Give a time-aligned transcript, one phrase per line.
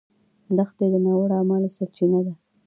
[0.57, 2.33] •دښمني د ناوړه اعمالو سرچینه ده.